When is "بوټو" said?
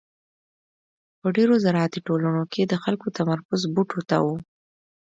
3.73-4.01